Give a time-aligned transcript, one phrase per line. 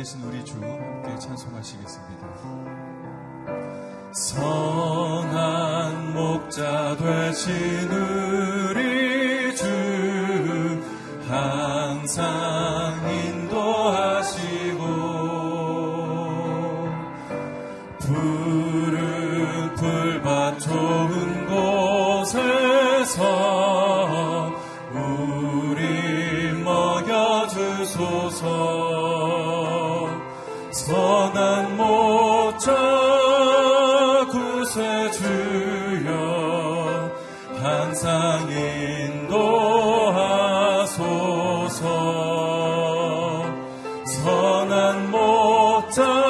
[0.00, 2.26] 되신 우리 주 함께 찬송하시겠습니다.
[4.14, 8.09] 성한 목자 되신 우리
[45.98, 46.29] water.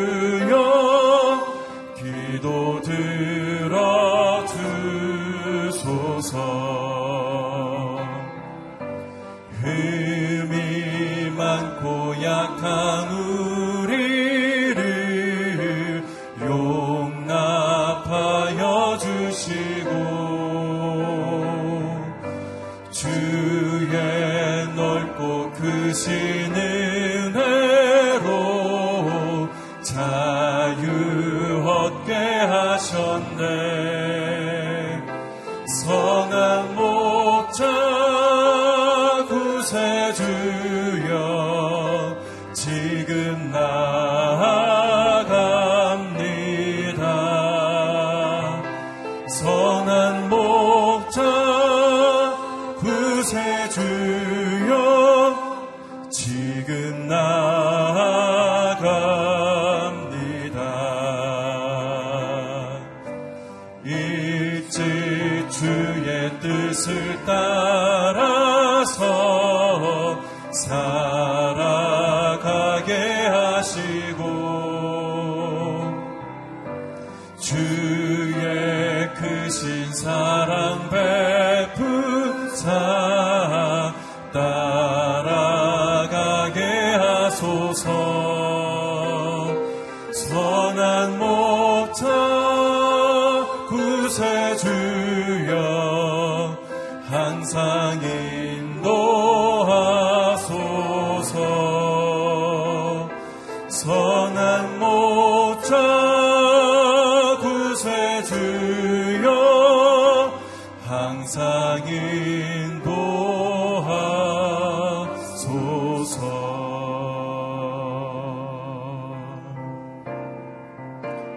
[0.00, 1.44] 들여
[1.96, 4.46] 기도 들어
[5.66, 6.89] 주소서.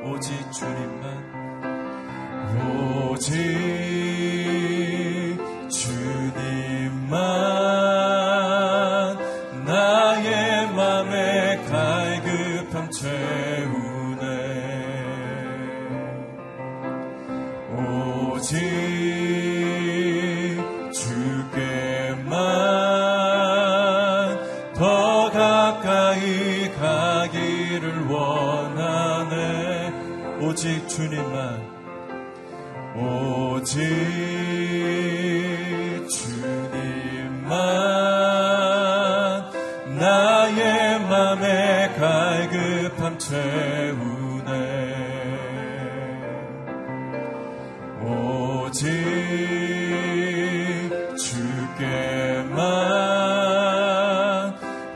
[0.06, 1.34] 오직 주님만.
[3.10, 3.93] 오직
[30.96, 31.60] 주님만
[32.96, 33.82] 오직
[36.08, 37.56] 주님만
[39.98, 44.54] 나의 맘에 갈급함 채우네.
[48.04, 48.84] 오직
[51.18, 52.54] 주께만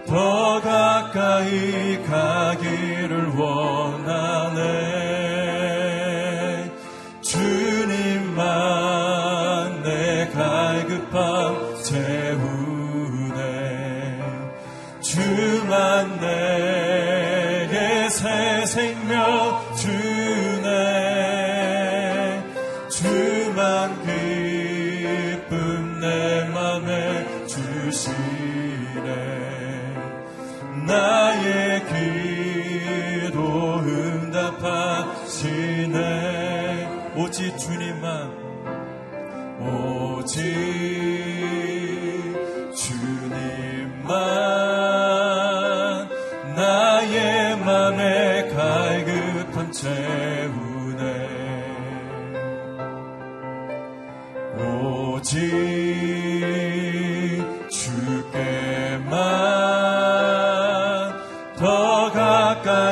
[0.06, 4.07] 더 가까이 가기를 원해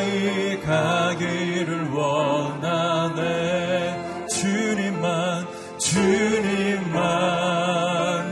[0.05, 3.17] 가까이 가기를 원하네.
[4.27, 5.47] 주님만
[5.79, 7.01] 주님만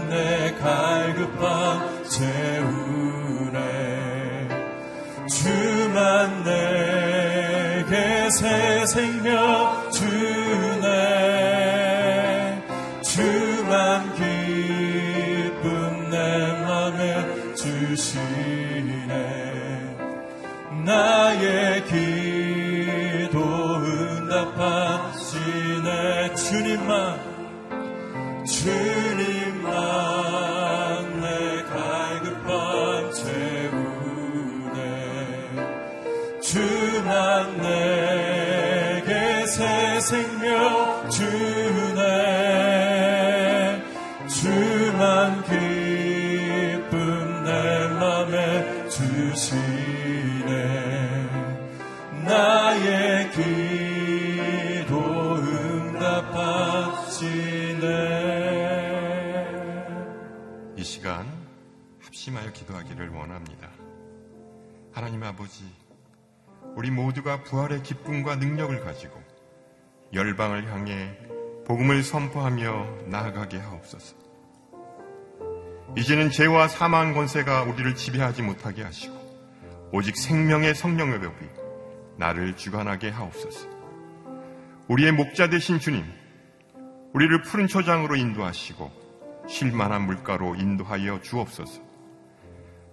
[0.10, 3.60] 내 갈급함 채우네.
[5.28, 9.23] 주만 내게 새 생명
[49.34, 51.26] 주시네
[52.26, 54.96] 나의 기도
[55.36, 56.74] 응답하시네
[60.78, 61.26] 이 시간
[62.04, 63.70] 합심하여 기도하기를 원합니다.
[64.92, 65.64] 하나님 아버지,
[66.76, 69.20] 우리 모두가 부활의 기쁨과 능력을 가지고
[70.14, 71.18] 열방을 향해
[71.66, 74.16] 복음을 선포하며 나아가게 하옵소서.
[75.96, 79.23] 이제는 죄와 사망 권세가 우리를 지배하지 못하게 하시고
[79.96, 81.46] 오직 생명의 성령의 법이
[82.18, 83.70] 나를 주관하게 하옵소서.
[84.88, 86.04] 우리의 목자 되신 주님,
[87.14, 88.92] 우리를 푸른 초장으로 인도하시고
[89.48, 91.80] 쉴만한 물가로 인도하여 주옵소서.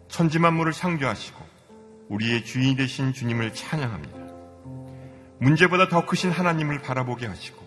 [0.09, 1.43] 천지 만물을 창조하시고
[2.11, 4.19] 우리의 주인이 되신 주님을 찬양합니다.
[5.39, 7.65] 문제보다 더 크신 하나님을 바라보게 하시고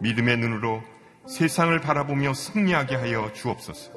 [0.00, 0.80] 믿음의 눈으로
[1.26, 3.90] 세상을 바라보며 승리하게 하여 주옵소서.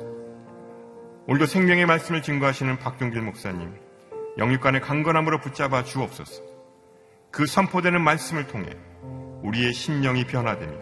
[1.28, 3.93] 오늘도 생명의 말씀을 증거하시는 박종길 목사님,
[4.38, 6.42] 영육간의 강건함으로 붙잡아 주옵소서.
[7.32, 8.70] 그 선포되는 말씀을 통해
[9.44, 10.74] 우리의 심령이 변화되며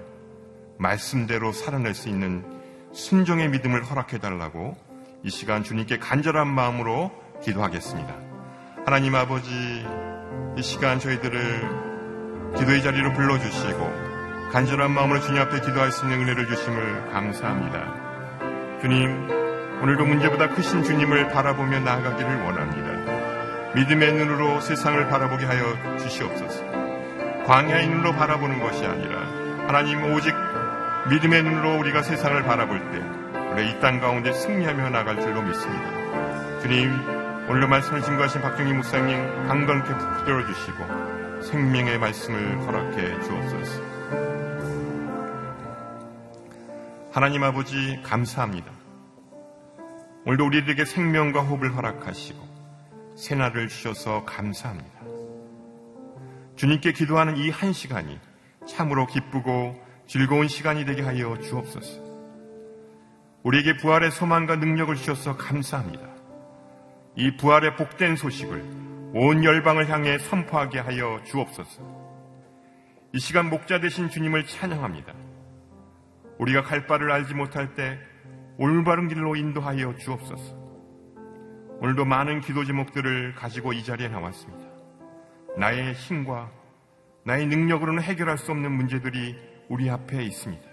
[0.78, 2.44] 말씀대로 살아낼 수 있는
[2.94, 4.76] 순종의 믿음을 허락해 달라고
[5.24, 7.12] 이 시간 주님께 간절한 마음으로
[7.44, 8.14] 기도하겠습니다.
[8.86, 9.50] 하나님 아버지,
[10.58, 17.12] 이 시간 저희들을 기도의 자리로 불러주시고 간절한 마음으로 주님 앞에 기도할 수 있는 은혜를 주심을
[17.12, 18.80] 감사합니다.
[18.82, 19.30] 주님,
[19.82, 22.91] 오늘도 문제보다 크신 주님을 바라보며 나아가기를 원합니다.
[23.76, 26.64] 믿음의 눈으로 세상을 바라보게 하여 주시옵소서.
[27.46, 29.20] 광야의 눈으로 바라보는 것이 아니라
[29.68, 30.34] 하나님 오직
[31.10, 33.00] 믿음의 눈으로 우리가 세상을 바라볼 때
[33.54, 36.60] 우리 이 땅 가운데 승리하며 나갈 줄로 믿습니다.
[36.62, 36.92] 주님,
[37.50, 43.82] 오늘도 말씀을 증거하신 박정희 목사님 강건케 붙들어 주시고 생명의 말씀을 허락해 주옵소서.
[47.12, 48.72] 하나님 아버지 감사합니다.
[50.26, 52.40] 오늘도 우리들에게 생명과 호흡을 허락하시고
[53.22, 55.00] 새날을 주셔서 감사합니다.
[56.56, 58.20] 주님께 기도하는 이 한 시간이
[58.68, 62.02] 참으로 기쁘고 즐거운 시간이 되게 하여 주옵소서.
[63.44, 66.04] 우리에게 부활의 소망과 능력을 주셔서 감사합니다.
[67.16, 71.84] 이 부활의 복된 소식을 온 열방을 향해 선포하게 하여 주옵소서.
[73.14, 75.14] 이 시간 목자 되신 주님을 찬양합니다.
[76.40, 78.00] 우리가 갈 바를 알지 못할 때
[78.58, 80.61] 올바른 길로 인도하여 주옵소서.
[81.82, 84.70] 오늘도 많은 기도 제목들을 가지고 이 자리에 나왔습니다.
[85.58, 86.52] 나의 힘과
[87.24, 89.36] 나의 능력으로는 해결할 수 없는 문제들이
[89.68, 90.64] 우리 앞에 있습니다.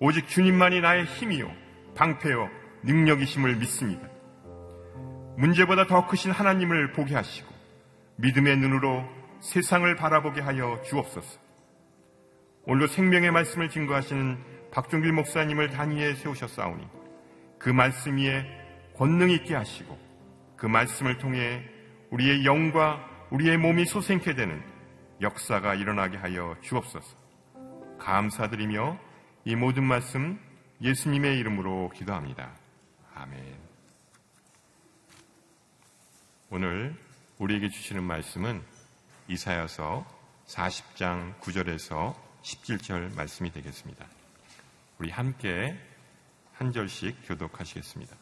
[0.00, 1.48] 오직 주님만이 나의 힘이요,
[1.94, 2.50] 방패요,
[2.82, 4.08] 능력이심을 믿습니다.
[5.36, 7.48] 문제보다 더 크신 하나님을 보게 하시고
[8.16, 9.04] 믿음의 눈으로
[9.38, 11.38] 세상을 바라보게 하여 주옵소서.
[12.64, 14.38] 오늘도 생명의 말씀을 증거하시는
[14.72, 16.84] 박종길 목사님을 단위에 세우셨사오니
[17.60, 18.44] 그 말씀 위에
[18.98, 19.96] 권능 있게 하시고
[20.56, 21.62] 그 말씀을 통해
[22.10, 22.98] 우리의 영과
[23.30, 24.60] 우리의 몸이 소생케 되는
[25.20, 27.16] 역사가 일어나게 하여 주옵소서.
[28.00, 28.98] 감사드리며
[29.44, 30.40] 이 모든 말씀
[30.82, 32.52] 예수님의 이름으로 기도합니다.
[33.14, 33.56] 아멘.
[36.50, 36.96] 오늘
[37.38, 38.60] 우리에게 주시는 말씀은
[39.28, 40.06] 이사야서
[40.46, 44.06] 40장 9절에서 17절 말씀이 되겠습니다.
[44.98, 45.78] 우리 함께
[46.54, 48.16] 한 절씩 교독하시겠습니다.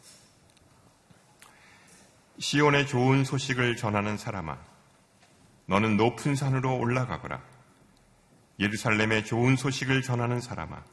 [2.39, 4.57] 시온의 좋은 소식을 전하는 사람아,
[5.65, 7.41] 너는 높은 산으로 올라가거라.
[8.59, 10.83] 예루살렘의 좋은 소식을 전하는 사람아,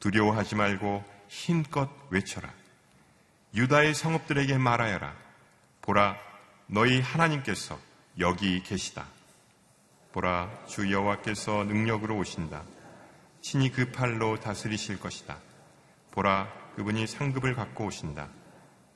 [0.00, 2.50] 두려워하지 말고 힘껏 외쳐라.
[3.54, 5.14] 유다의 성읍들에게 말하여라.
[5.82, 6.16] 보라,
[6.66, 7.78] 너희 하나님께서
[8.18, 9.06] 여기 계시다.
[10.12, 12.64] 보라, 주 여호와께서 능력으로 오신다.
[13.40, 15.38] 친히 그 팔로 다스리실 것이다.
[16.10, 18.28] 보라, 그분이 상급을 갖고 오신다.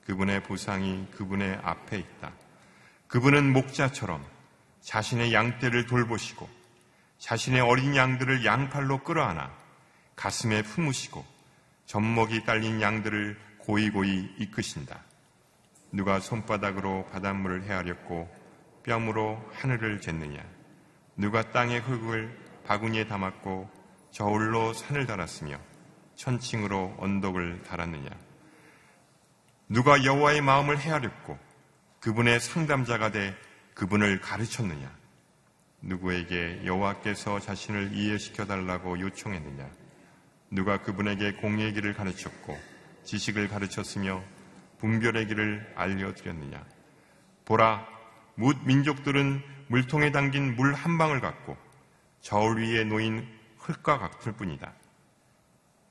[0.09, 2.33] 그분의 보상이 그분의 앞에 있다.
[3.09, 4.25] 그분은 목자처럼
[4.81, 6.49] 자신의 양떼를 돌보시고
[7.19, 9.53] 자신의 어린 양들을 양팔로 끌어안아
[10.17, 11.23] 가슴에 품으시고
[11.85, 14.99] 젖먹이 딸린 양들을 고이고이 이끄신다.
[15.93, 18.35] 누가 손바닥으로 바닷물을 헤아렸고
[18.85, 20.43] 뺨으로 하늘을 쟀느냐?
[21.19, 22.35] 누가 땅의 흙을
[22.65, 23.69] 바구니에 담았고
[24.11, 25.59] 저울로 산을 달았으며
[26.17, 28.28] 천칭으로 언덕을 달았느냐?
[29.69, 31.39] 누가 여호와의 마음을 헤아렸고
[32.01, 33.37] 그분의 상담자가 돼
[33.75, 34.91] 그분을 가르쳤느냐?
[35.83, 39.69] 누구에게 여호와께서 자신을 이해시켜 달라고 요청했느냐?
[40.51, 42.59] 누가 그분에게 공의 길을 가르쳤고
[43.05, 44.23] 지식을 가르쳤으며
[44.79, 46.65] 분별의 길을 알려드렸느냐?
[47.45, 47.87] 보라,
[48.37, 51.57] 뭇 민족들은 물통에 담긴 물 한 방울 같고
[52.23, 54.73] 저울 위에 놓인 흙과 같을 뿐이다.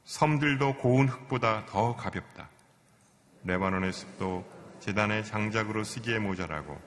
[0.05, 2.49] 섬들도 고운 흙보다 더 가볍다.
[3.43, 4.45] 레바논의 숲도
[4.79, 6.79] 재단의 장작으로 쓰기에 모자라고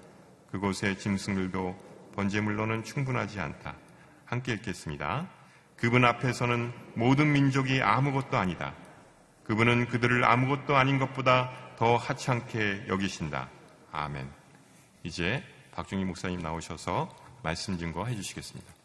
[0.50, 3.76] 그곳의 짐승들도 번제물로는 충분하지 않다.
[4.24, 5.28] 함께 읽겠습니다.
[5.76, 8.74] 그분 앞에서는 모든 민족이 아무것도 아니다.
[9.44, 13.48] 그분은 그들을 아무것도 아닌 것보다 더 하찮게 여기신다.
[13.90, 14.30] 아멘.
[15.02, 15.42] 이제
[15.72, 17.08] 박중희 목사님 나오셔서
[17.42, 18.79] 말씀 증거해 주시겠습니다.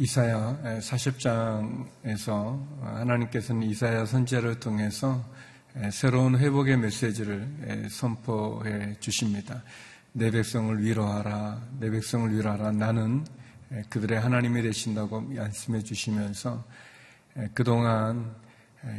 [0.00, 5.22] 이사야 40장에서 하나님께서는 이사야 선제를 통해서
[5.92, 9.62] 새로운 회복의 메시지를 선포해 주십니다.
[10.12, 12.72] 내 백성을 위로하라, 내 백성을 위로하라.
[12.72, 13.26] 나는
[13.90, 16.64] 그들의 하나님이 되신다고 말씀해 주시면서
[17.52, 18.34] 그동안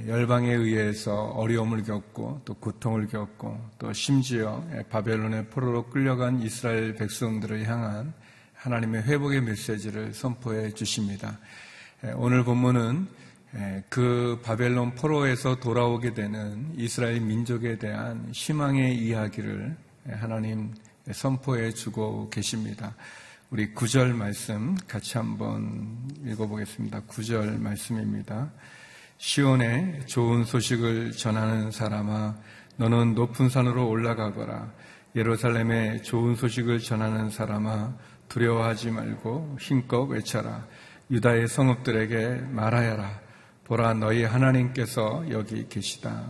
[0.05, 8.13] 열방에 의해서 어려움을 겪고 또 고통을 겪고 또 심지어 바벨론의 포로로 끌려간 이스라엘 백성들을 향한
[8.62, 11.39] 하나님의 회복의 메시지를 선포해 주십니다.
[12.15, 13.08] 오늘 본문은
[13.89, 19.75] 그 바벨론 포로에서 돌아오게 되는 이스라엘 민족에 대한 희망의 이야기를
[20.12, 20.75] 하나님
[21.12, 22.94] 선포해 주고 계십니다.
[23.50, 27.01] 우리 구절 말씀 같이 한번 읽어보겠습니다.
[27.08, 28.51] 구절 말씀입니다.
[29.18, 32.36] 시온에 좋은 소식을 전하는 사람아,
[32.77, 34.72] 너는 높은 산으로 올라가거라.
[35.15, 40.65] 예루살렘에 좋은 소식을 전하는 사람아, 두려워하지 말고 힘껏 외쳐라.
[41.11, 43.19] 유다의 성읍들에게 말하여라.
[43.65, 46.29] 보라 너희 하나님께서 여기 계시다.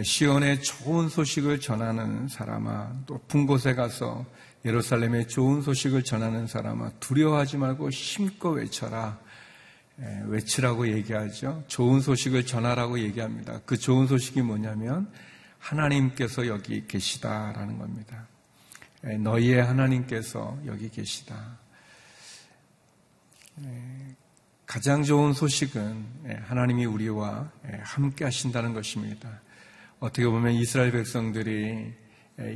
[0.00, 4.24] 시온의 좋은 소식을 전하는 사람아, 높은 곳에 가서
[4.64, 9.18] 예루살렘의 좋은 소식을 전하는 사람아, 두려워하지 말고 힘껏 외쳐라.
[10.26, 11.64] 외치라고 얘기하죠.
[11.66, 13.60] 좋은 소식을 전하라고 얘기합니다.
[13.66, 15.10] 그 좋은 소식이 뭐냐면
[15.58, 18.28] 하나님께서 여기 계시다라는 겁니다.
[19.08, 21.58] 예, 너희의 하나님께서 여기 계시다.
[23.62, 24.16] 예,
[24.66, 27.50] 가장 좋은 소식은 예, 하나님이 우리와
[27.82, 29.40] 함께 하신다는 것입니다.
[30.00, 31.94] 어떻게 보면 이스라엘 백성들이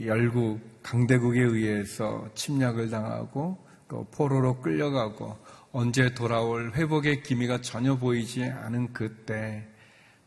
[0.04, 5.38] 열국, 강대국에 의해서 침략을 당하고 또 포로로 끌려가고
[5.72, 9.66] 언제 돌아올 회복의 기미가 전혀 보이지 않은 그때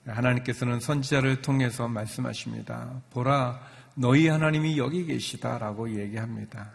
[0.06, 3.02] 하나님께서는 선지자를 통해서 말씀하십니다.
[3.12, 3.62] 보라,
[3.96, 6.72] 너희 하나님이 여기 계시다라고 얘기합니다.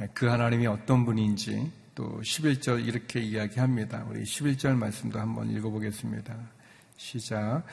[0.00, 4.06] 예, 그 하나님이 어떤 분인지 또 11절 이렇게 이야기합니다.
[4.08, 6.34] 우리 11절 말씀도 한번 읽어보겠습니다.
[6.96, 7.64] 시작.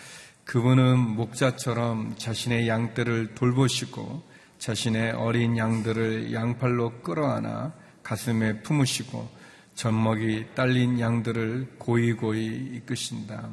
[0.44, 4.24] 그분은 목자처럼 자신의 양떼를 돌보시고
[4.58, 7.72] 자신의 어린 양들을 양팔로 끌어안아
[8.04, 9.30] 가슴에 품으시고
[9.76, 13.50] 젖먹이 딸린 양들을 고이고이 이끄신다.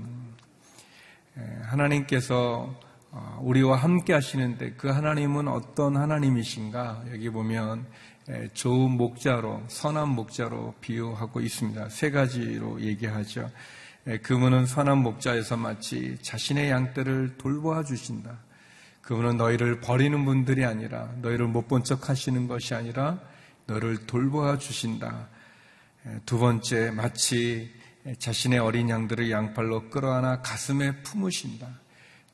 [1.39, 2.86] 예, 하나님께서 어,
[3.41, 7.05] 우리와 함께 하시는데 그 하나님은 어떤 하나님이신가?
[7.13, 7.87] 여기 보면
[8.55, 11.89] 좋은 목자로, 선한 목자로 비유하고 있습니다.
[11.89, 13.51] 세 가지로 얘기하죠.
[14.23, 18.39] 그분은 선한 목자에서 마치 자신의 양떼를 돌보아 주신다.
[19.03, 23.21] 그분은 너희를 버리는 분들이 아니라 너희를 못 본 척 하시는 것이 아니라
[23.67, 25.29] 너를 돌보아 주신다.
[26.25, 27.73] 두 번째, 마치
[28.19, 31.67] 자신의 어린 양들을 양팔로 끌어안아 가슴에 품으신다.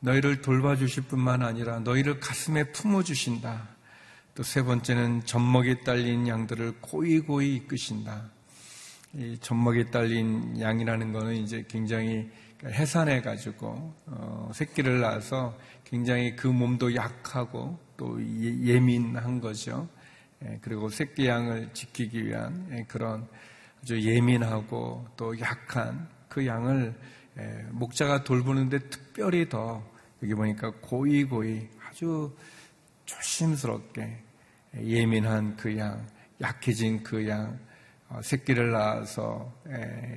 [0.03, 3.69] 너희를 돌봐주실 뿐만 아니라 너희를 가슴에 품어주신다.
[4.35, 8.31] 또 세 번째는 젖먹이 딸린 양들을 고이 고이 이끄신다.
[9.15, 12.31] 이 젖먹이 딸린 양이라는 거는 이제 굉장히
[12.65, 19.87] 해산해 가지고 어, 새끼를 낳아서 굉장히 그 몸도 약하고 또 예, 예민한 거죠.
[20.45, 23.29] 예, 그리고 새끼 양을 지키기 위한 예, 그런
[23.83, 26.95] 아주 예민하고 또 약한 그 양을
[27.39, 29.92] 예, 목자가 돌보는데 특별히 더
[30.23, 32.35] 여기 보니까 고이 고이 아주
[33.05, 34.23] 조심스럽게
[34.79, 36.07] 예민한 그 양,
[36.41, 37.59] 약해진 그 양,
[38.09, 39.53] 어, 새끼를 낳아서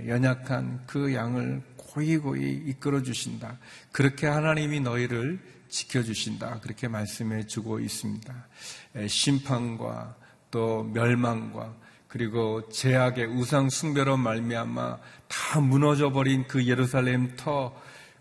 [0.08, 3.58] 연약한 그 양을 고이 고이 이끌어 주신다.
[3.92, 6.60] 그렇게 하나님이 너희를 지켜 주신다.
[6.62, 8.48] 그렇게 말씀해 주고 있습니다.
[9.08, 10.16] 심판과
[10.52, 11.76] 또 멸망과
[12.08, 17.76] 그리고 제약의 우상 숭배로 말미암아 다 무너져 버린 그 예루살렘 터,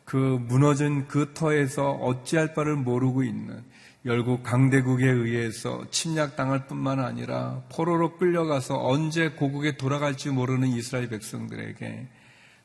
[0.04, 3.62] 그 무너진 그 터에서 어찌할 바를 모르고 있는
[4.06, 12.06] 열국 강대국에 의해서 침략당할 뿐만 아니라 포로로 끌려가서 언제 고국에 돌아갈지 모르는 이스라엘 백성들에게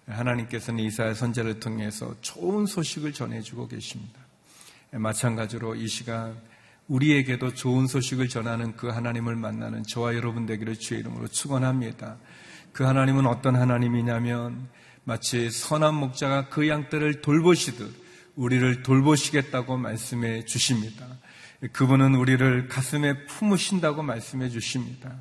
[0.05, 4.19] 하나님께서는 이사야 선제를 통해서 좋은 소식을 전해주고 계십니다.
[4.91, 6.35] 마찬가지로 이 시간
[6.87, 12.17] 우리에게도 좋은 소식을 전하는 그 하나님을 만나는 저와 여러분 되기를 주의 이름으로 축원합니다.
[12.73, 14.67] 그 하나님은 어떤 하나님이냐면
[15.09, 17.91] 마치 선한 목자가 그 양떼를 돌보시듯
[18.35, 21.03] 우리를 돌보시겠다고 말씀해 주십니다.
[21.71, 25.11] 그분은 우리를 가슴에 품으신다고 말씀해 주십니다.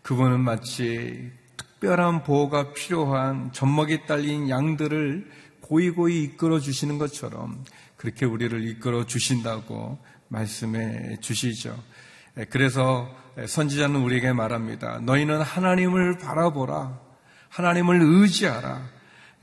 [0.00, 7.66] 그분은 마치 특별한 보호가 필요한 젖먹이 딸린 양들을 고이고이 이끌어 주시는 것처럼
[7.98, 11.78] 그렇게 우리를 이끌어 주신다고 말씀해 주시죠.
[12.48, 13.14] 그래서
[13.46, 15.00] 선지자는 우리에게 말합니다.
[15.00, 16.98] 너희는 하나님을 바라보라.
[17.50, 18.93] 하나님을 의지하라.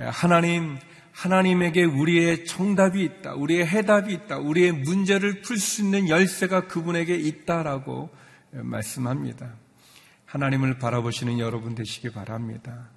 [0.10, 0.78] 하나님,
[1.12, 3.36] 하나님에게 우리의 정답이 있다.
[3.36, 4.38] 우리의 해답이 있다.
[4.38, 8.10] 우리의 문제를 풀 수 있는 열쇠가 그분에게 있다라고
[8.52, 9.54] 말씀합니다.
[10.26, 12.90] 하나님을 바라보시는 여러분 되시기 바랍니다.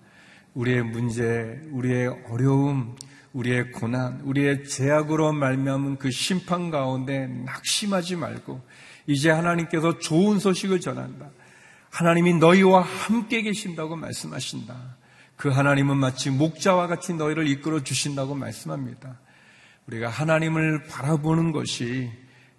[0.55, 2.97] 우리의 문제, 우리의 어려움,
[3.33, 8.65] 우리의 고난, 우리의 제약으로 말미암은 그 심판 가운데 낙심하지 말고
[9.09, 11.31] 이제 하나님께서 좋은 소식을 전한다.
[11.91, 14.97] 하나님이 너희와 함께 계신다고 말씀하신다.
[15.45, 19.21] 그 하나님은 마치 목자와 같이 너희를 이끌어 주신다고 말씀합니다.
[19.87, 22.11] 우리가 하나님을 바라보는 것이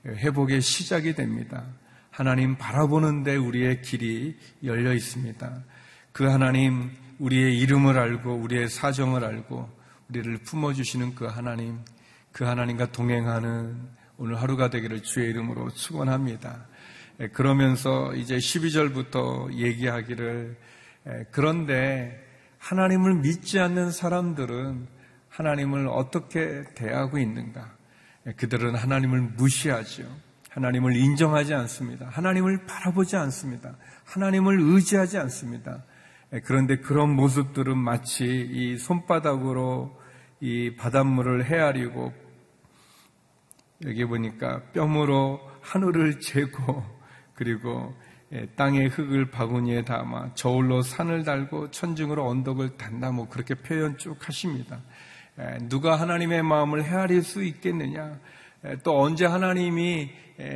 [0.05, 1.65] 회복의 시작이 됩니다.
[2.11, 5.63] 하나님 바라보는데 우리의 길이 열려 있습니다.
[6.11, 9.67] 그 하나님 우리의 이름을 알고 우리의 사정을 알고
[10.09, 11.79] 우리를 품어주시는 그 하나님,
[12.31, 13.81] 그 하나님과 동행하는
[14.17, 16.67] 오늘 하루가 되기를 주의 이름으로 축원합니다.
[17.33, 20.55] 그러면서 이제 12절부터 얘기하기를
[21.31, 22.24] 그런데
[22.65, 24.87] 하나님을 믿지 않는 사람들은
[25.29, 27.75] 하나님을 어떻게 대하고 있는가?
[28.37, 30.03] 그들은 하나님을 무시하죠.
[30.49, 32.07] 하나님을 인정하지 않습니다.
[32.09, 33.75] 하나님을 바라보지 않습니다.
[34.05, 35.83] 하나님을 의지하지 않습니다.
[36.33, 39.95] 예, 그런데 그런 모습들은 마치 이 손바닥으로
[40.39, 42.13] 이 바닷물을 헤아리고
[43.85, 46.83] 여기 보니까 뺨으로 하늘을 재고
[47.35, 48.04] 그리고 예,
[48.55, 54.81] 땅의 흙을 바구니에 담아 저울로 산을 달고 천중으로 언덕을 단다 뭐 그렇게 표현 쭉 하십니다.
[55.39, 58.19] 예, 누가 하나님의 마음을 헤아릴 수 있겠느냐?
[58.83, 60.09] 또 언제 하나님이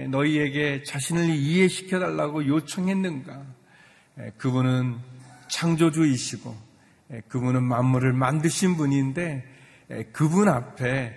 [0.10, 3.44] 너희에게 자신을 이해시켜 달라고 요청했는가?
[4.38, 4.98] 그분은
[5.48, 6.56] 창조주이시고
[7.12, 9.44] 예, 그분은 만물을 만드신 분인데
[9.92, 11.16] 예, 그분 앞에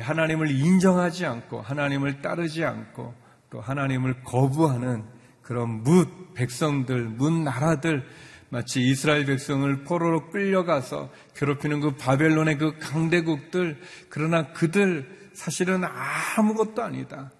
[0.00, 3.14] 하나님을 인정하지 않고 하나님을 따르지 않고
[3.50, 5.04] 또 하나님을 거부하는
[5.44, 8.04] 그런 뭇 백성들, 뭇 나라들
[8.48, 17.30] 마치 이스라엘 백성을 포로로 끌려가서 괴롭히는 그 바벨론의 그 강대국들 그러나 그들 사실은 아무것도 아니다.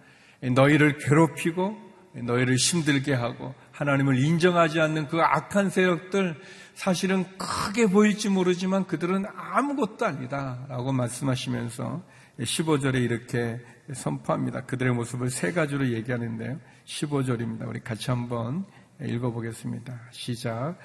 [0.42, 1.76] 예, 너희를 괴롭히고
[2.14, 6.36] 너희를 힘들게 하고 하나님을 인정하지 않는 그 악한 세력들
[6.74, 10.66] 사실은 크게 보일지 모르지만 그들은 아무것도 아니다.
[10.68, 12.02] 라고 말씀하시면서
[12.40, 13.60] 15절에 이렇게
[13.92, 14.62] 선포합니다.
[14.62, 16.58] 그들의 모습을 세 가지로 얘기하는데요.
[16.86, 17.66] 15절입니다.
[17.68, 18.64] 우리 같이 한번
[19.00, 19.98] 읽어보겠습니다.
[20.10, 20.76] 시작.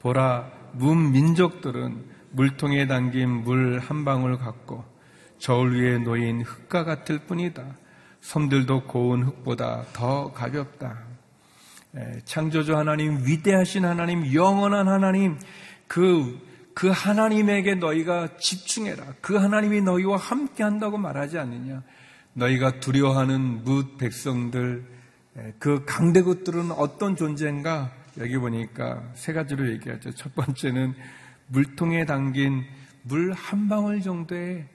[0.00, 4.84] 보라, 문 민족들은 물통에 담긴 물 한 방울 같고
[5.38, 7.76] 저울 위에 놓인 흙과 같을 뿐이다.
[8.20, 11.04] 섬들도 고운 흙보다 더 가볍다.
[12.24, 15.38] 창조주 하나님, 위대하신 하나님, 영원한 하나님,
[15.86, 16.40] 그,
[16.74, 19.14] 그 하나님에게 너희가 집중해라.
[19.20, 21.82] 그 하나님이 너희와 함께 한다고 말하지 않느냐.
[22.32, 24.93] 너희가 두려워하는 뭇 백성들,
[25.58, 27.92] 그 강대국들은 어떤 존재인가?
[28.18, 30.12] 여기 보니까 세 가지로 얘기하죠.
[30.12, 30.94] 첫 번째는
[31.48, 32.64] 물통에 담긴
[33.02, 34.68] 물 한 방울 정도에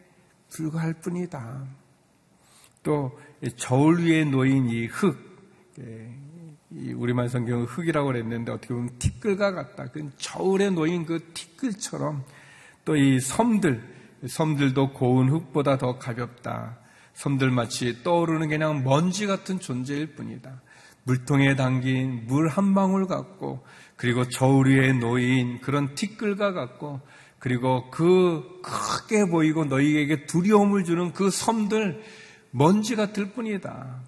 [0.49, 1.65] 불과할 뿐이다.
[2.83, 3.17] 또
[3.55, 5.17] 저울 위에 놓인 이 흙,
[6.71, 9.85] 우리말 성경은 흙이라고 그랬는데 어떻게 보면 티끌과 같다.
[9.85, 12.23] 그 저울에 놓인 그 티끌처럼
[12.85, 13.81] 또 이 섬들,
[14.27, 16.77] 섬들도 고운 흙보다 더 가볍다.
[17.19, 20.61] 섬들 마치 떠오르는 그냥 먼지 같은 존재일 뿐이다.
[21.03, 23.61] 물통에 담긴 물 한 방울 같고
[23.97, 27.01] 그리고 저울 위에 놓인 그런 티끌과 같고
[27.37, 32.01] 그리고 그 크게 보이고 너희에게 두려움을 주는 그 섬들
[32.51, 33.99] 먼지 같을 뿐이다.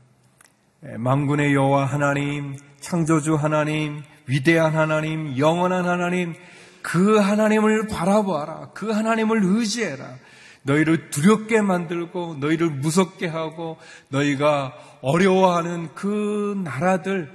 [0.98, 6.34] 망군의 여호와 하나님, 창조주 하나님, 위대한 하나님, 영원한 하나님,
[6.82, 8.70] 그 하나님을 바라보아라.
[8.74, 10.16] 그 하나님을 의지해라.
[10.64, 13.78] 너희를 두렵게 만들고 너희를 무섭게 하고
[14.10, 17.32] 너희가 어려워하는 그 나라들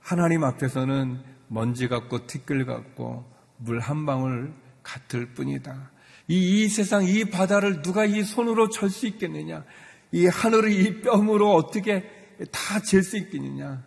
[0.00, 5.90] 하나님 앞에서는 먼지 같고 티끌 같고 물 한 방울 같을 뿐이다.
[6.28, 9.64] 이, 이 세상 이 바다를 누가 이 손으로 절 수 있겠느냐?
[10.12, 12.04] 이 하늘을 이 뺨으로 어떻게
[12.52, 13.82] 다 잴 수 있겠느냐?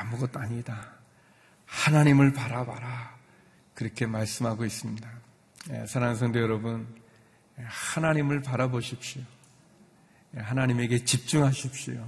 [0.00, 0.92] 아무것도 아니다.
[1.66, 3.16] 하나님을 바라봐라.
[3.74, 5.08] 그렇게 말씀하고 있습니다.
[5.72, 7.05] 예, 사랑하는 성도 여러분, 예,
[7.58, 9.22] 하나님을 바라보십시오.
[10.36, 12.06] 예, 하나님에게 집중하십시오.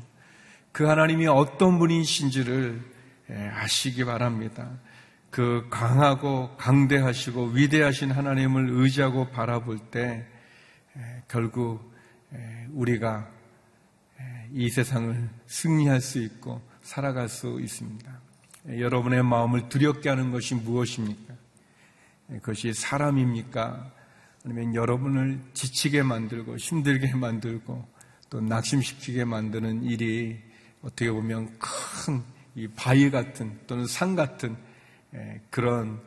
[0.73, 2.81] 그 하나님이 어떤 분이신지를
[3.55, 4.71] 아시기 바랍니다.
[5.31, 10.27] 그 강하고 강대하시고 위대하신 하나님을 의지하고 바라볼 때
[11.27, 11.93] 결국
[12.71, 13.29] 우리가
[14.53, 18.21] 이 세상을 승리할 수 있고 살아갈 수 있습니다.
[18.69, 21.35] 여러분의 마음을 두렵게 하는 것이 무엇입니까?
[22.29, 23.91] 그것이 사람입니까?
[24.45, 27.87] 아니면 여러분을 지치게 만들고 힘들게 만들고
[28.31, 30.39] 또 낙심시키게 만드는 일이
[30.83, 34.57] 어떻게 보면 큰 이 바위 같은 또는 산 같은
[35.49, 36.01] 그런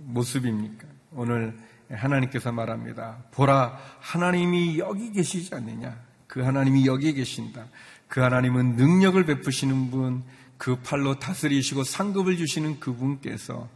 [0.00, 0.86] 모습입니까?
[1.12, 1.56] 오늘
[1.90, 3.24] 하나님께서 말합니다.
[3.30, 5.98] 보라, 하나님이 여기 계시지 않느냐?
[6.26, 7.66] 그 하나님이 여기 계신다.
[8.08, 10.22] 그 하나님은 능력을 베푸시는 분,
[10.58, 13.66] 그 팔로 다스리시고 상급을 주시는 그분께서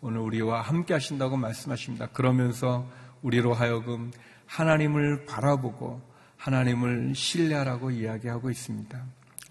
[0.00, 2.06] 오늘 우리와 함께 하신다고 말씀하십니다.
[2.06, 2.88] 그러면서
[3.24, 4.12] 우리로 하여금
[4.46, 6.00] 하나님을 바라보고
[6.36, 9.02] 하나님을 신뢰하라고 이야기하고 있습니다.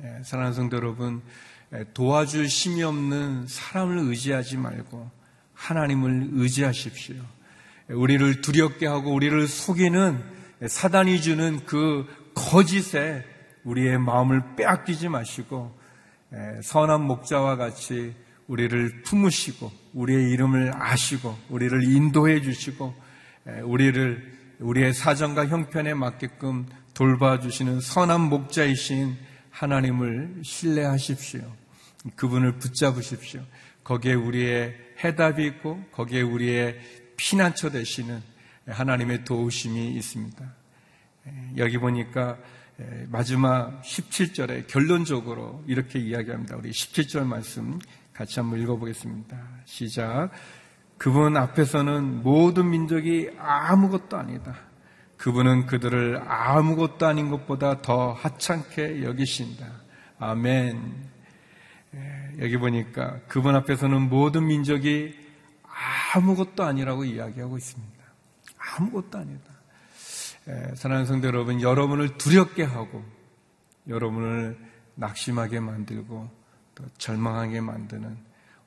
[0.04, 1.22] 예, 사랑하는 성도 여러분,
[1.74, 5.10] 예, 도와줄 힘이 없는 사람을 의지하지 말고
[5.56, 7.16] 하나님을 의지하십시오.
[7.90, 10.24] 예, 우리를 두렵게 하고 우리를 속이는
[10.68, 12.06] 사단이 주는 그
[12.36, 13.26] 거짓에
[13.64, 15.76] 우리의 마음을 빼앗기지 마시고
[16.64, 18.14] 선한 목자와 같이
[18.48, 22.94] 우리를 품으시고 우리의 이름을 아시고 우리를 인도해 주시고
[23.64, 29.18] 우리를 우리의 사정과 형편에 맞게끔 돌봐주시는 선한 목자이신
[29.50, 31.42] 하나님을 신뢰하십시오.
[32.16, 33.42] 그분을 붙잡으십시오.
[33.84, 36.80] 거기에 우리의 해답이 있고 거기에 우리의
[37.18, 38.22] 피난처 되시는
[38.68, 40.54] 하나님의 도우심이 있습니다.
[41.58, 42.38] 여기 보니까
[43.08, 46.58] 마지막 17절에 결론적으로 이렇게 이야기합니다.
[46.58, 47.80] 우리 17절 말씀
[48.14, 49.38] 같이 한번 읽어보겠습니다.
[49.66, 50.32] 시작.
[50.98, 54.56] 그분 앞에서는 모든 민족이 아무것도 아니다.
[55.18, 59.66] 그분은 그들을 아무것도 아닌 것보다 더 하찮게 여기신다.
[60.20, 61.12] 아멘.
[62.40, 65.16] 여기 보니까 그분 앞에서는 모든 민족이
[66.14, 68.04] 아무것도 아니라고 이야기하고 있습니다.
[68.58, 69.52] 아무것도 아니다.
[70.76, 73.04] 사랑하는 성도 여러분, 여러분을 두렵게 하고
[73.88, 74.58] 여러분을
[74.96, 76.30] 낙심하게 만들고
[76.76, 78.18] 또 절망하게 만드는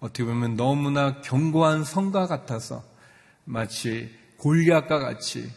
[0.07, 2.85] 어떻게 보면 너무나 견고한 성과 같아서
[3.45, 5.51] 마치 골리앗과 같이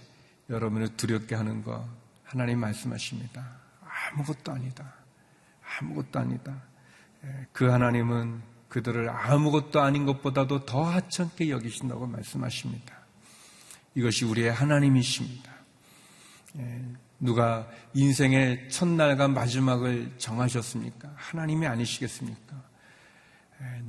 [0.49, 1.87] 여러분을 두렵게 하는 것
[2.23, 3.47] 하나님 말씀하십니다.
[4.11, 4.93] 아무것도 아니다.
[5.79, 6.63] 아무것도 아니다.
[7.51, 12.95] 그 하나님은 그들을 아무것도 아닌 것보다도 더 하찮게 여기신다고 말씀하십니다.
[13.93, 15.51] 이것이 우리의 하나님이십니다.
[17.19, 21.11] 누가 인생의 첫날과 마지막을 정하셨습니까?
[21.15, 22.68] 하나님이 아니시겠습니까?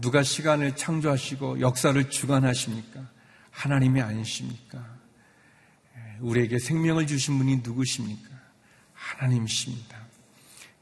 [0.00, 3.00] 누가 시간을 창조하시고 역사를 주관하십니까?
[3.50, 4.85] 하나님이 아니십니까?
[6.20, 8.28] 우리에게 생명을 주신 분이 누구십니까?
[8.92, 9.96] 하나님이십니다.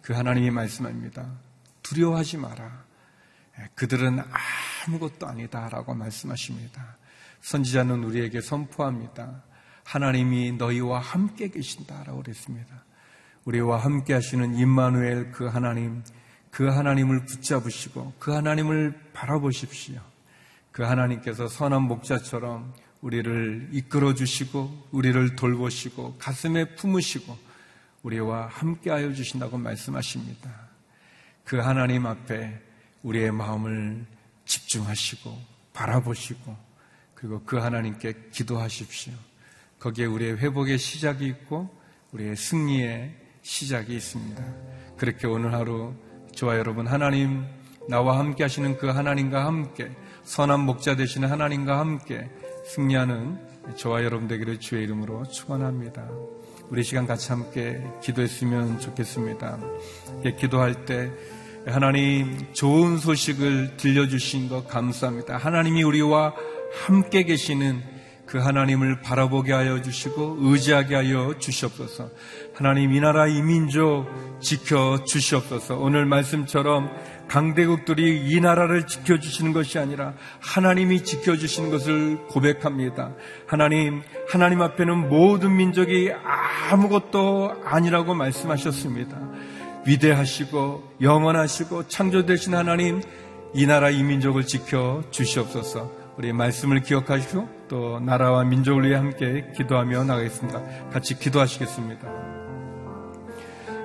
[0.03, 1.31] 그 하나님이 말씀합니다.
[1.83, 2.85] 두려워하지 마라.
[3.75, 4.21] 그들은
[4.87, 6.97] 아무것도 아니다 라고 말씀하십니다.
[7.41, 9.43] 선지자는 우리에게 선포합니다.
[9.85, 12.85] 하나님이 너희와 함께 계신다 라고 그랬습니다.
[13.45, 16.03] 우리와 함께 하시는 임마누엘 그 하나님,
[16.51, 20.01] 그 하나님을 붙잡으시고 그 하나님을 바라보십시오.
[20.73, 27.37] 그 하나님께서 선한 목자처럼 우리를 이끌어 주시고 우리를 돌보시고 가슴에 품으시고
[28.03, 30.51] 우리와 함께 하여 주신다고 말씀하십니다.
[31.45, 32.61] 그 하나님 앞에
[33.03, 34.07] 우리의 마음을
[34.45, 35.37] 집중하시고
[35.73, 36.57] 바라보시고
[37.15, 39.13] 그리고 그 하나님께 기도하십시오.
[39.79, 41.75] 거기에 우리의 회복의 시작이 있고
[42.13, 44.45] 우리의 승리의 시작이 있습니다.
[44.97, 45.95] 그렇게 오늘 하루
[46.39, 47.45] 저와 여러분 하나님
[47.89, 49.91] 나와 함께 하시는 그 하나님과 함께
[50.23, 52.31] 선한 목자 되시는 하나님과 함께
[52.65, 56.09] 승리하는 저와 여러분 되기를 주의 이름으로 축원합니다.
[56.69, 59.59] 우리 시간 같이 함께 기도했으면 좋겠습니다.
[60.39, 61.11] 기도할 때
[61.67, 65.39] 하나님 좋은 소식을 들려주신 것 감사합니다.
[65.39, 66.37] 하나님이 우리와
[66.87, 67.83] 함께 계시는
[68.29, 72.11] 그 하나님을 바라보게 하여 주시고 의지하게 하여 주시옵소서.
[72.55, 74.07] 하나님 이 나라 이 민족
[74.39, 75.79] 지켜 주시옵소서.
[75.79, 76.91] 오늘 말씀처럼
[77.29, 83.15] 강대국들이 이 나라를 지켜주시는 것이 아니라 하나님이 지켜주시는 것을 고백합니다.
[83.47, 86.13] 하나님, 하나님 앞에는 모든 민족이
[86.71, 89.19] 아무것도 아니라고 말씀하셨습니다.
[89.87, 93.01] 위대하시고 영원하시고 창조되신 하나님,
[93.55, 95.91] 이 나라 이 민족을 지켜 주시옵소서.
[96.19, 100.63] 우리 말씀을 기억하시고 또 나라와 민족을 위해 함께 기도하며 나가겠습니다.
[100.91, 102.09] 같이 기도하시겠습니다.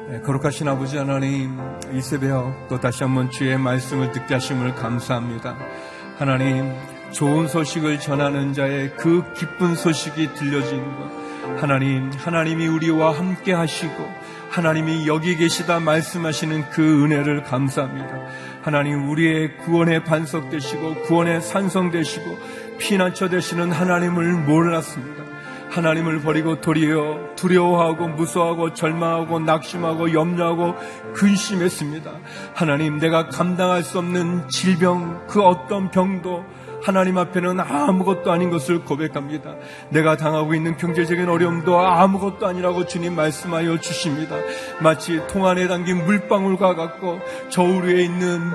[0.10, 1.58] 네, 거룩하신 아버지 하나님,
[1.94, 5.56] 이 새벽 또 다시 한번 주의 말씀을 듣게 하심을 감사합니다.
[6.18, 6.74] 하나님,
[7.12, 11.62] 좋은 소식을 전하는 자의 그 기쁜 소식이 들려진 것.
[11.62, 13.94] 하나님, 하나님이 우리와 함께 하시고,
[14.50, 18.28] 하나님이 여기 계시다 말씀하시는 그 은혜를 감사합니다.
[18.62, 22.38] 하나님 우리의 구원의 반석 되시고 구원의 산성 되시고
[22.78, 25.24] 피난처 되시는 하나님을 몰랐습니다.
[25.74, 30.76] 하나님을 버리고 도리어 두려워하고 무서워하고 절망하고 낙심하고 염려하고
[31.14, 32.12] 근심했습니다.
[32.54, 36.46] 하나님 내가 감당할 수 없는 질병 그 어떤 병도
[36.84, 39.56] 하나님 앞에는 아무것도 아닌 것을 고백합니다.
[39.90, 44.36] 내가 당하고 있는 경제적인 어려움도 아무것도 아니라고 주님 말씀하여 주십니다.
[44.82, 48.52] 마치 통 안에 담긴 물방울과 같고 저울 위에 있는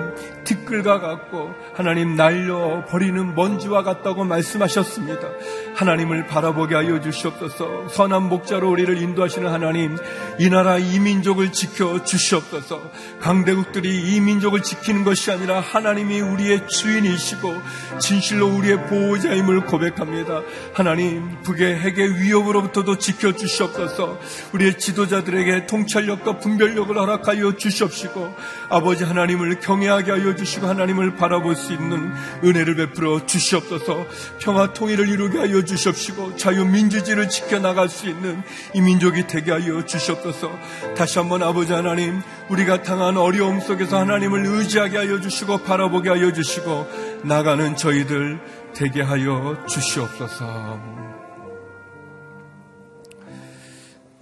[0.49, 5.29] 티끌과 같고 하나님 날려 버리는 먼지와 같다고 말씀하셨습니다.
[5.75, 7.89] 하나님을 바라보게 하여 주시옵소서.
[7.89, 9.97] 선한 목자로 우리를 인도하시는 하나님,
[10.39, 12.81] 이 나라 이 민족을 지켜 주시옵소서.
[13.21, 17.55] 강대국들이 이 민족을 지키는 것이 아니라 하나님이 우리의 주인이시고
[17.99, 20.41] 진실로 우리의 보호자임을 고백합니다.
[20.73, 24.19] 하나님, 북의 핵의 위협으로부터도 지켜 주시옵소서.
[24.55, 28.35] 우리의 지도자들에게 통찰력과 분별력을 허락하여 주시옵시고
[28.71, 32.11] 아버지 하나님을 경외하게 하여 주시고 하나님을 바라볼 수 있는
[32.43, 34.07] 은혜를 베풀어 주시옵소서.
[34.39, 38.43] 평화 통일을 이루게 하여 주시옵시고 자유민주주의를 지켜나갈 수 있는
[38.75, 40.51] 이 민족이 되게 하여 주시옵소서.
[40.97, 46.87] 다시 한번 아버지 하나님, 우리가 당한 어려움 속에서 하나님을 의지하게 하여 주시고 바라보게 하여 주시고
[47.25, 48.41] 나가는 저희들
[48.73, 50.81] 되게 하여 주시옵소서.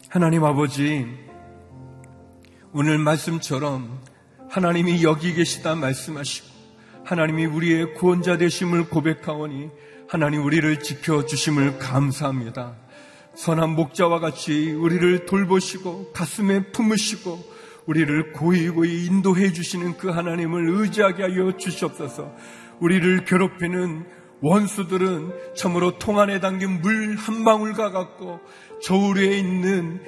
[0.08, 1.06] 하나님 아버지,
[2.72, 4.00] 오늘 말씀처럼
[4.50, 6.46] 하나님이 여기 계시다 말씀하시고
[7.04, 9.70] 하나님이 우리의 구원자 되심을 고백하오니
[10.08, 12.76] 하나님 우리를 지켜주심을 감사합니다.
[13.34, 17.56] 선한 목자와 같이 우리를 돌보시고 가슴에 품으시고
[17.86, 22.34] 우리를 고이 고이 인도해 주시는 그 하나님을 의지하게 하여 주시옵소서.
[22.80, 24.06] 우리를 괴롭히는
[24.42, 28.40] 원수들은 참으로 통 안에 담긴 물 한 방울과 같고
[28.82, 30.00] 저울 위에 있는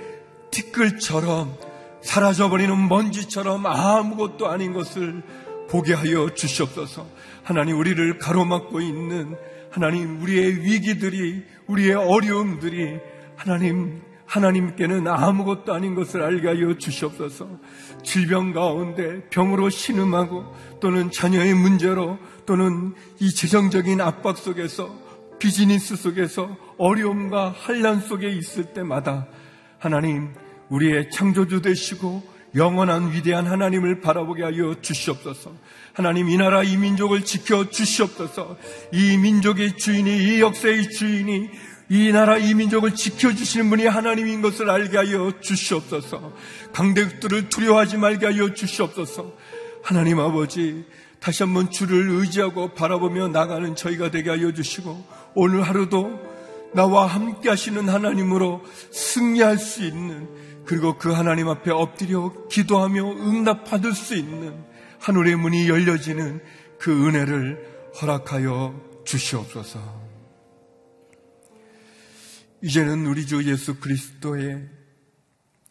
[0.51, 1.57] 티끌처럼
[2.03, 5.23] 사라져버리는 먼지처럼 아무것도 아닌 것을
[5.69, 7.07] 보게 하여 주시옵소서.
[7.43, 9.37] 하나님 우리를 가로막고 있는
[9.71, 12.99] 하나님 우리의 위기들이 우리의 어려움들이
[13.37, 17.49] 하나님 하나님께는 아무것도 아닌 것을 알게 하여 주시옵소서.
[18.03, 24.95] 질병 가운데 병으로 신음하고 또는 자녀의 문제로 또는 이 재정적인 압박 속에서
[25.39, 29.29] 비즈니스 속에서 어려움과 한란 속에 있을 때마다
[29.79, 30.35] 하나님
[30.68, 32.22] 우리의 창조주 되시고
[32.54, 35.52] 영원한 위대한 하나님을 바라보게 하여 주시옵소서.
[35.92, 38.57] 하나님 이 나라 이 민족을 지켜 주시옵소서.
[38.92, 41.50] 이 민족의 주인이 이 역사의 주인이
[41.90, 46.35] 이 나라 이 민족을 지켜주시는 분이 하나님인 것을 알게 하여 주시옵소서.
[46.72, 49.33] 강대국들을 두려워하지 말게 하여 주시옵소서.
[49.83, 50.85] 하나님 아버지
[51.18, 55.04] 다시 한번 주를 의지하고 바라보며 나가는 저희가 되게 하여 주시고
[55.35, 56.28] 오늘 하루도
[56.74, 60.28] 나와 함께 하시는 하나님으로 승리할 수 있는
[60.64, 64.64] 그리고 그 하나님 앞에 엎드려 기도하며 응답받을 수 있는
[65.00, 66.42] 하늘의 문이 열려지는
[66.78, 69.81] 그 은혜를 허락하여 주시옵소서.
[72.62, 74.68] 이제는 우리 주 예수 그리스도의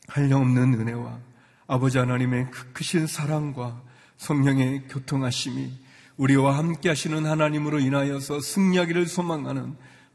[0.08, 1.20] 한량없는 은혜와
[1.68, 3.84] 아버지 하나님의 그 크신 사랑과
[4.18, 5.72] 성령의 교통하심이
[6.16, 9.76] 우리와 함께 하시는 하나님으로 인하여서 승리하기를 소망하는